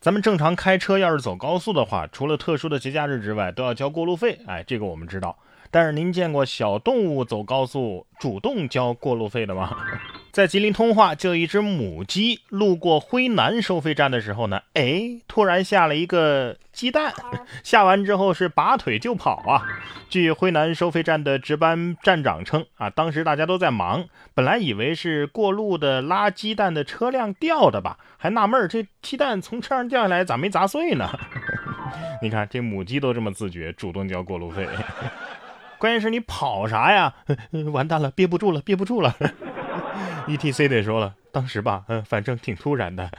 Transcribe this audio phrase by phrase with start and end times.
[0.00, 4.40] 咱们正常开车要是走高速的话，除了特殊的节假日之外，都要交过路费。
[4.46, 5.36] 哎，这个我们知道。
[5.70, 9.76] 但是您见过小动物走高速主动交过路费的吗？
[10.32, 17.12] 在吉林通化，就有一只母鸡路过辉南收费站的时候呢，哎，突然下了一个鸡蛋，
[17.64, 19.66] 下完之后是拔腿就跑啊。
[20.08, 31.10] 据辉南收费站的值班站长称啊，当时大家都在忙，本来以为是过路的拉鸡蛋的车辆掉的吧，还纳闷这鸡蛋从车上掉下来咋没砸碎呢？
[32.22, 34.68] 你看这母鸡都这么自觉，主动交过路费。
[35.78, 37.14] 关键是你跑啥呀？
[37.72, 39.16] 完蛋了，憋不住了，憋不住了。
[40.30, 43.10] E T C 得说了，当时吧，嗯，反正挺突然的。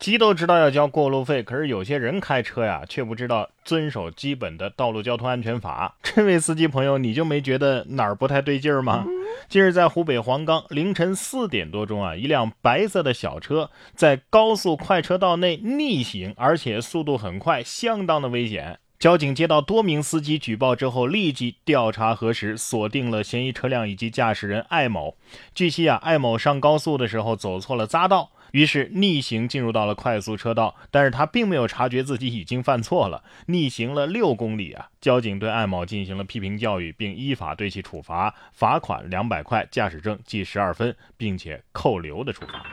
[0.00, 5.96] 鸡都知道要交过路费，可是有些人开车呀，却不知道遵守基本的道路交通安全法。
[6.02, 9.06] 这位司机朋友，你就没觉得哪儿不太对劲儿吗？
[9.48, 18.80] 近日在湖北黄冈凌晨四点多钟啊，一辆白色的小车在高速快车道内逆行，而且速度很快，相当的危险。
[18.98, 25.16] 交警接到多名司机举报之后，立即调查核实，锁定了嫌疑车辆以及驾驶人艾某。
[25.54, 34.88] 据悉啊，艾某上高速的时候走错了匝道，于是逆行进入到了快速车道，但是他并没有察觉自己已经犯错了，逆行了六公里啊。
[34.98, 42.64] 交警对艾某进行了批评教育，并依法对其处罚，罚款两百块，驾驶证记十二分，并且扣留的处罚。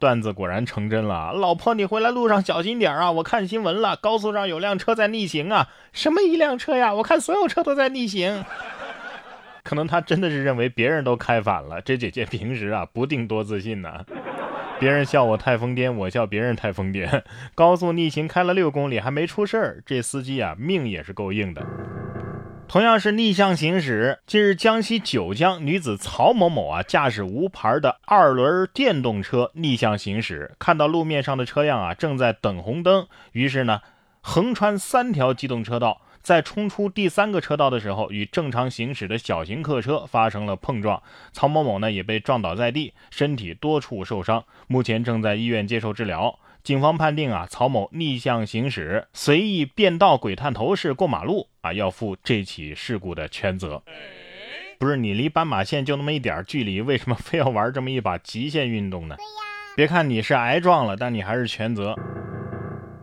[0.00, 3.10] 段子果然成真了，老婆，你回来路上小心点啊！
[3.10, 5.68] 我看新闻了，高速上有辆车在逆行啊！
[5.92, 6.94] 什么一辆车呀？
[6.94, 8.44] 我看所有车都在逆行。
[9.64, 11.80] 可能他真的是认为别人都开反了。
[11.80, 14.04] 这姐姐平时啊不定多自信呢，
[14.78, 17.22] 别人笑我太疯癫，我笑别人太疯癫。
[17.54, 21.62] 高速逆行开了六公里还没出事儿，这司机啊命也是够硬的。
[22.68, 33.80] 同样是逆向行驶，近日江西九江女子曹某某啊，驾驶无牌的二轮电动车逆向行驶，看到路面上的车辆啊正在等红灯，于是呢，
[34.20, 41.02] 横穿三条机动车道，在冲出第三个车道的时候，与正常行驶的小型客车发生了碰撞，
[41.32, 46.38] 曹某某呢也被撞倒在地，身体多处受伤，目前正在医院接受治疗。
[46.62, 53.82] 警方判定啊，曹某逆向行驶、随意变道、鬼探头式过马路啊，要负这起事故的全责。
[54.78, 59.16] 不是你离斑马线就那么一点距离，为什么非要玩这么一把极限运动呢？
[59.16, 59.28] 对呀，
[59.76, 61.94] 别看你是挨撞了，但你还是全责。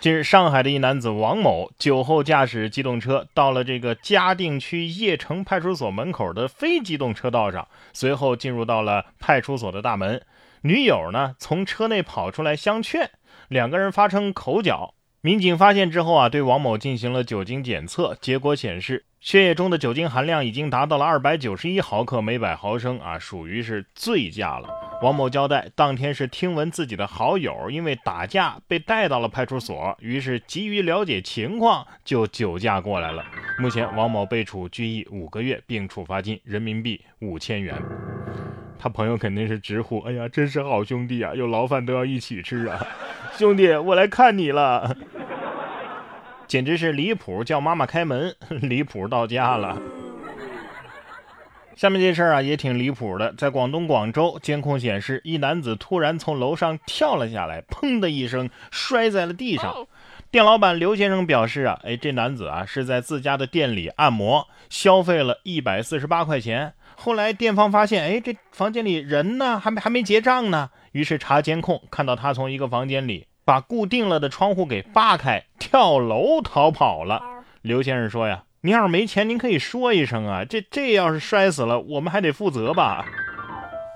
[0.00, 10.22] 近日，上海的一男子王某酒后驾驶机动车到了这个嘉定区邺城派出所门口的非机动车道上，随后进入到了派出所的大门。
[10.62, 13.10] 女友呢，从车内跑出来相劝。
[13.48, 24.68] 两个人发生口角，民警发现之后啊，对王某进行了酒精检测，结果显示血液中的酒精含量已经达到了二百九十一毫克每百毫升啊，属于是醉驾了。
[25.02, 33.24] 王某交代，当天是听闻自己的好友因为打架被带到了派出所，于是急于了解情况，就酒驾过来了。
[33.58, 37.74] 目前，王某被处拘役五个月，并处罚金人民币五千元。
[38.78, 42.80] 他朋友肯定是直呼：“哎呀，真是好兄弟啊，有牢饭都要一起吃啊！”
[43.38, 44.96] 兄弟，我来看你了，
[46.48, 47.44] 简直是离谱！
[47.44, 49.80] 叫妈妈开门， 离谱到家了。
[51.76, 53.32] 下面这事儿啊，也挺离谱的。
[53.34, 59.86] 在广东广州，监控显示一男子突然从楼上跳了下来，砰的一声摔在了地上。
[60.30, 66.74] 店老板刘先生表示啊，哎，这男子啊是在自家的店里按摩，消费了一百四十八块钱。
[66.96, 70.68] 后来店方发现，哎，这房间里人呢，还没还没结账呢。
[70.92, 77.22] 于是查监控，看到他从一个房间里把固定了的窗户给扒开，跳楼逃跑了。
[77.62, 83.06] 刘先生说呀：“您要是没钱，您可以说一声啊，这这要是摔死了，我们还得负责吧？”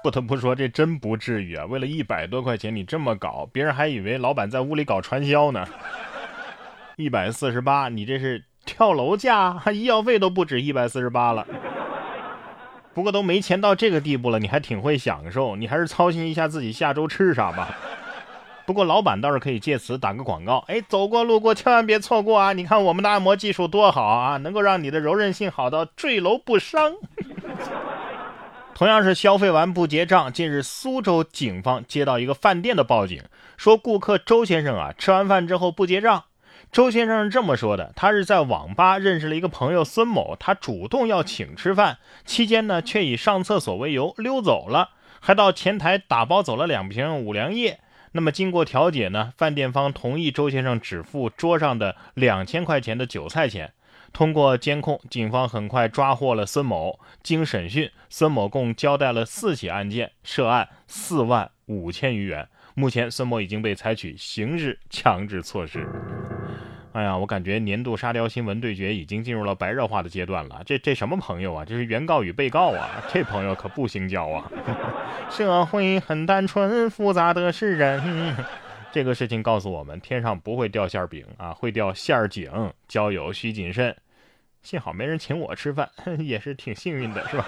[0.02, 1.66] 不得不说，这真不至于啊！
[1.66, 5.64] 为了一百多块钱，你这么搞，别人还以为老板在屋里搞传销呢。
[7.02, 11.44] 一百四十八，你这是跳楼价， 医药费都不止一百四十八了。
[12.94, 17.74] 不过都没钱到这个地步了，你还挺会享受，你还是操心一下自己下周吃啥吧。
[18.64, 22.52] 不过老板倒是可以借此打个广告，哎，走过路过千万别错过啊！
[22.52, 26.92] 你看我们的按摩技术多好啊，能够让你的柔韧性好到坠楼不伤。
[28.74, 33.22] 同样是消费完不结账，近日苏州警方接到一个饭店的报警，
[33.56, 36.24] 说顾客周先生啊吃完饭之后不结账。
[36.72, 47.78] 周先生是这么说的：“他是在网吧认识了一个朋友孙某，他主动要请吃饭，期间呢却以上厕所为由溜走了，还到前台打包走了两瓶五粮液。
[48.12, 53.74] 那么经过调解呢，饭店方同意周先生只付桌上的两千块钱的酒菜钱。
[54.14, 56.98] 通过监控，警方很快抓获了孙某。
[57.22, 62.48] 经审讯，孙某共交代了四起案件，涉案四万五千余元。
[62.74, 65.86] 目前孙某已经被采取刑事强制措施。
[66.92, 70.60] 哎呀，我感觉年度沙雕新闻对决已经进入了白热化的阶段了。
[70.66, 71.64] 这这什么朋友啊？
[71.64, 73.02] 这是原告与被告啊！
[73.08, 74.50] 这朋友可不兴交啊！
[75.30, 78.36] 社会很单纯，复杂的是人。
[78.92, 82.50] 这个事情告诉我们，天上不会掉馅饼啊，会掉馅儿饼。
[82.86, 83.96] 交友需谨慎。
[84.62, 85.88] 幸好没人请我吃饭，
[86.20, 87.46] 也是挺幸运的，是吧？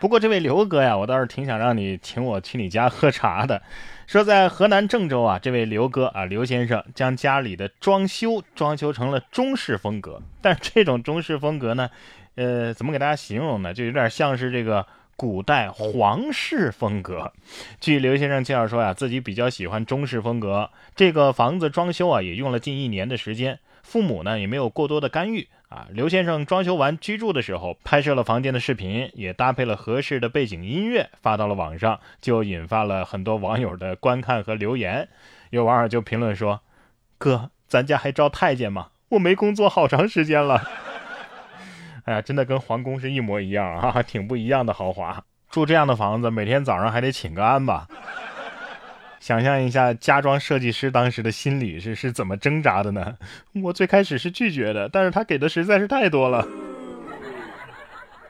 [0.00, 3.60] 不过这位刘哥呀，我倒是挺想让你请我去你家喝茶的。
[4.06, 10.22] 说在河南郑州啊，这位刘哥啊，刘先生将家里的装修装修成了中式风格。
[10.40, 11.90] 但是这种中式风格呢，
[12.36, 13.74] 呃，怎么给大家形容呢？
[13.74, 14.86] 就有点像是这个
[15.16, 17.32] 古代皇室风格。
[17.80, 20.70] 据刘先生介绍说呀，自己比较喜欢中式风格。
[20.94, 23.58] 这个房子装修啊，也用了近一年的时间。
[23.82, 25.48] 父母呢，也没有过多的干预。
[25.68, 35.08] 啊，刘先生装修完居住的时候，拍摄了房间的视频，也搭配了合适的背景音乐，发到了网上，就引发了很多网友的观看和留言。
[35.50, 36.62] 有网友就评论说
[37.18, 38.88] ：“哥，咱家还招太监吗？
[39.10, 40.62] 我没工作好长时间了。
[42.06, 45.22] ”哎呀，真的跟皇宫是一模一样啊，挺不一样的豪华。
[45.50, 47.86] 住这样的房子，每天早上还得请个安吧。
[49.28, 53.18] 想象一下家装设计师当时的心理是是怎么挣扎的呢？
[53.62, 56.48] 我最开始是拒绝的，但是他给的实在是太多了。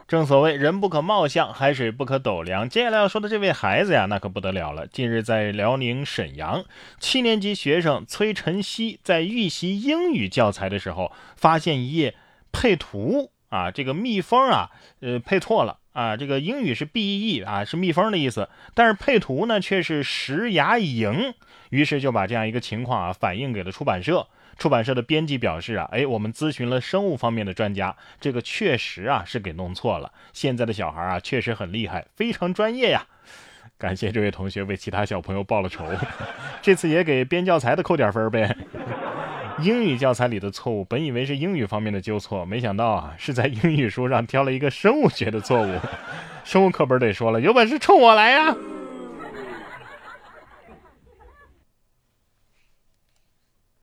[0.09, 2.69] 正所谓人不可貌相，海水不可斗量。
[2.69, 4.89] 接下来要说的这位孩子呀，那可不得了了。
[4.89, 6.65] 近日在辽宁沈阳，
[6.99, 12.17] 七年级学生崔晨曦在预习英语教材的时候，发现一页
[12.50, 15.78] 配图啊，这个蜜蜂啊，呃，配错了。
[15.93, 21.35] 啊，这个英语是 B E E 啊，是蜜蜂的意思，但是配图呢却是石牙蝇，
[21.70, 24.26] 于是就把这样一个情况啊反映给了出版社。
[24.58, 30.12] 出版社的编辑表示啊，哎，我们咨询了生物方面的专家，这个确实啊是给弄错了。
[30.32, 33.06] 现在的小孩啊确实很厉害，非常专业呀。
[33.79, 35.85] 感谢这位同学为其他小朋友报了仇，
[36.61, 38.56] 这次也给编教材的扣点分呗。
[39.61, 45.79] 英语教材里的错误，本以为是英语方面的纠错，没想到啊，是在英语书上挑了一个生物学的错误。
[46.45, 48.57] 生物课本得说了，有本事冲我来呀！